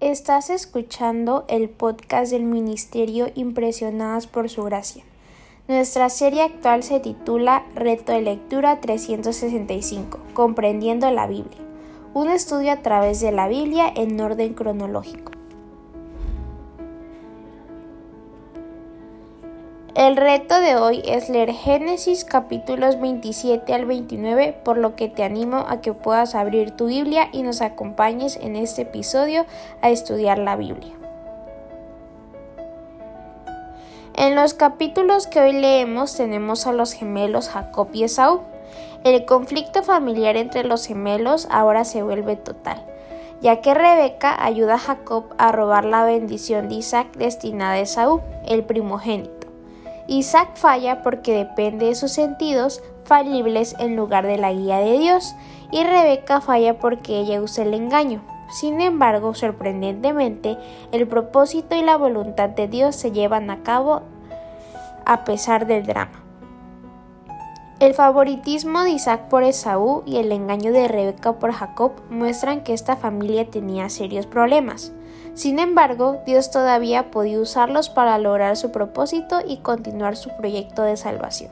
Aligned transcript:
Estás 0.00 0.48
escuchando 0.48 1.44
el 1.46 1.68
podcast 1.68 2.32
del 2.32 2.44
Ministerio 2.44 3.30
Impresionadas 3.34 4.26
por 4.26 4.48
Su 4.48 4.62
Gracia. 4.62 5.04
Nuestra 5.68 6.08
serie 6.08 6.40
actual 6.40 6.82
se 6.82 7.00
titula 7.00 7.66
Reto 7.74 8.12
de 8.12 8.22
Lectura 8.22 8.80
365, 8.80 10.18
Comprendiendo 10.32 11.10
la 11.10 11.26
Biblia, 11.26 11.60
un 12.14 12.30
estudio 12.30 12.72
a 12.72 12.80
través 12.80 13.20
de 13.20 13.30
la 13.30 13.46
Biblia 13.46 13.92
en 13.94 14.18
orden 14.18 14.54
cronológico. 14.54 15.32
El 19.96 20.16
reto 20.16 20.60
de 20.60 20.76
hoy 20.76 21.02
es 21.04 21.28
leer 21.28 21.52
Génesis 21.52 22.24
capítulos 22.24 23.00
27 23.00 23.74
al 23.74 23.86
29, 23.86 24.56
por 24.64 24.78
lo 24.78 24.94
que 24.94 25.08
te 25.08 25.24
animo 25.24 25.64
a 25.68 25.80
que 25.80 25.92
puedas 25.92 26.36
abrir 26.36 26.70
tu 26.70 26.86
Biblia 26.86 27.28
y 27.32 27.42
nos 27.42 27.60
acompañes 27.60 28.36
en 28.40 28.54
este 28.54 28.82
episodio 28.82 29.46
a 29.82 29.90
estudiar 29.90 30.38
la 30.38 30.54
Biblia. 30.54 30.92
En 34.14 34.36
los 34.36 34.54
capítulos 34.54 35.26
que 35.26 35.40
hoy 35.40 35.54
leemos 35.54 36.16
tenemos 36.16 36.68
a 36.68 36.72
los 36.72 36.92
gemelos 36.92 37.48
Jacob 37.48 37.88
y 37.92 38.04
Esaú. 38.04 38.42
El 39.02 39.24
conflicto 39.24 39.82
familiar 39.82 40.36
entre 40.36 40.62
los 40.62 40.86
gemelos 40.86 41.48
ahora 41.50 41.84
se 41.84 42.04
vuelve 42.04 42.36
total, 42.36 42.80
ya 43.40 43.60
que 43.60 43.74
Rebeca 43.74 44.44
ayuda 44.44 44.74
a 44.74 44.78
Jacob 44.78 45.24
a 45.36 45.50
robar 45.50 45.84
la 45.84 46.04
bendición 46.04 46.68
de 46.68 46.76
Isaac 46.76 47.08
destinada 47.16 47.72
a 47.72 47.80
Esaú, 47.80 48.20
el 48.46 48.62
primogénito. 48.62 49.39
Isaac 50.10 50.56
falla 50.56 51.02
porque 51.02 51.32
depende 51.32 51.86
de 51.86 51.94
sus 51.94 52.10
sentidos 52.10 52.82
falibles 53.04 53.76
en 53.78 53.94
lugar 53.94 54.26
de 54.26 54.38
la 54.38 54.52
guía 54.52 54.78
de 54.78 54.98
Dios, 54.98 55.36
y 55.70 55.84
Rebeca 55.84 56.40
falla 56.40 56.80
porque 56.80 57.20
ella 57.20 57.40
usa 57.40 57.62
el 57.62 57.74
engaño. 57.74 58.20
Sin 58.50 58.80
embargo, 58.80 59.34
sorprendentemente, 59.34 60.58
el 60.90 61.06
propósito 61.06 61.76
y 61.76 61.82
la 61.82 61.96
voluntad 61.96 62.48
de 62.48 62.66
Dios 62.66 62.96
se 62.96 63.12
llevan 63.12 63.50
a 63.50 63.62
cabo 63.62 64.02
a 65.06 65.24
pesar 65.24 65.68
del 65.68 65.86
drama. 65.86 66.24
El 67.78 67.94
favoritismo 67.94 68.82
de 68.82 68.90
Isaac 68.90 69.28
por 69.28 69.44
Esaú 69.44 70.02
y 70.06 70.16
el 70.16 70.32
engaño 70.32 70.72
de 70.72 70.88
Rebeca 70.88 71.34
por 71.34 71.52
Jacob 71.52 71.92
muestran 72.10 72.64
que 72.64 72.74
esta 72.74 72.96
familia 72.96 73.48
tenía 73.48 73.88
serios 73.88 74.26
problemas. 74.26 74.92
Sin 75.40 75.58
embargo, 75.58 76.20
Dios 76.26 76.50
todavía 76.50 77.10
podía 77.10 77.40
usarlos 77.40 77.88
para 77.88 78.18
lograr 78.18 78.58
su 78.58 78.72
propósito 78.72 79.38
y 79.42 79.56
continuar 79.56 80.18
su 80.18 80.28
proyecto 80.36 80.82
de 80.82 80.98
salvación. 80.98 81.50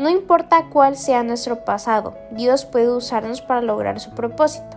No 0.00 0.08
importa 0.08 0.64
cuál 0.72 0.96
sea 0.96 1.22
nuestro 1.22 1.64
pasado, 1.64 2.14
Dios 2.32 2.64
puede 2.64 2.90
usarnos 2.90 3.42
para 3.42 3.62
lograr 3.62 4.00
su 4.00 4.10
propósito. 4.10 4.76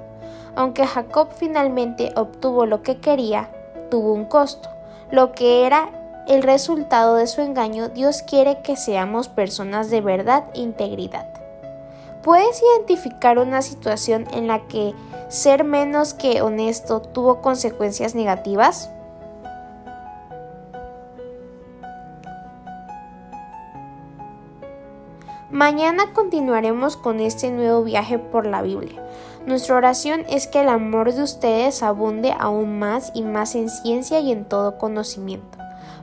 Aunque 0.55 0.85
Jacob 0.85 1.29
finalmente 1.35 2.13
obtuvo 2.15 2.67
lo 2.67 2.83
que 2.83 2.97
quería, 2.97 3.49
tuvo 3.89 4.13
un 4.13 4.25
costo. 4.25 4.69
Lo 5.09 5.31
que 5.31 5.65
era 5.65 5.89
el 6.27 6.43
resultado 6.43 7.15
de 7.15 7.25
su 7.25 7.41
engaño, 7.41 7.89
Dios 7.89 8.21
quiere 8.21 8.61
que 8.61 8.75
seamos 8.75 9.27
personas 9.27 9.89
de 9.89 10.01
verdad 10.01 10.43
e 10.53 10.59
integridad. 10.59 11.38
¿Puedes 12.23 12.61
identificar 12.61 13.39
una 13.39 13.61
situación 13.61 14.25
en 14.33 14.47
la 14.47 14.67
que 14.67 14.93
ser 15.29 15.63
menos 15.63 16.13
que 16.13 16.41
honesto 16.41 17.01
tuvo 17.01 17.41
consecuencias 17.41 18.15
negativas? 18.15 18.89
Mañana 25.51 26.13
continuaremos 26.13 26.97
con 26.97 27.19
este 27.19 27.51
nuevo 27.51 27.83
viaje 27.83 28.19
por 28.19 28.45
la 28.45 28.61
Biblia. 28.61 29.01
Nuestra 29.45 29.75
oración 29.75 30.25
es 30.29 30.47
que 30.47 30.61
el 30.61 30.69
amor 30.69 31.13
de 31.13 31.23
ustedes 31.23 31.83
abunde 31.83 32.33
aún 32.37 32.79
más 32.79 33.11
y 33.13 33.23
más 33.23 33.55
en 33.55 33.69
ciencia 33.69 34.19
y 34.19 34.31
en 34.31 34.45
todo 34.45 34.77
conocimiento, 34.77 35.57